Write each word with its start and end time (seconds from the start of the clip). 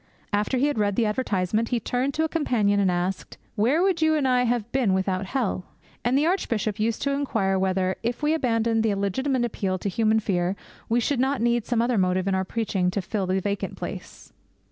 After 0.33 0.57
he 0.57 0.65
had 0.65 0.79
read 0.79 0.95
the 0.95 1.05
advertisement 1.05 1.69
he 1.69 1.79
turned 1.79 2.15
to 2.15 2.23
a 2.23 2.27
companion 2.27 2.79
and 2.79 2.89
asked, 2.89 3.37
'Where 3.53 3.83
would 3.83 4.01
you 4.01 4.15
and 4.15 4.27
I 4.27 4.45
have 4.45 4.71
been 4.71 4.95
without 4.95 5.27
hell?' 5.27 5.63
And 6.03 6.17
the 6.17 6.25
Archbishop 6.25 6.79
used 6.79 7.03
to 7.03 7.11
inquire 7.11 7.59
whether, 7.59 7.95
if 8.01 8.23
we 8.23 8.33
abandoned 8.33 8.81
the 8.81 8.95
legitimate 8.95 9.45
appeal 9.45 9.77
to 9.77 9.89
human 9.89 10.19
fear, 10.19 10.55
we 10.89 10.99
should 10.99 11.19
not 11.19 11.39
need 11.39 11.67
some 11.67 11.83
other 11.83 11.99
motive 11.99 12.27
in 12.27 12.33
our 12.33 12.43
preaching 12.43 12.89
to 12.89 12.99
fill 12.99 13.27
the 13.27 13.39
vacant 13.39 13.77
place. 13.77 14.33